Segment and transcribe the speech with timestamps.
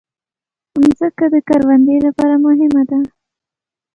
[0.79, 2.99] مځکه د کروندې لپاره مهمه ده.